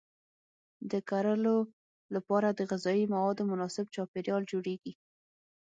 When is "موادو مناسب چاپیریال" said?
3.13-4.43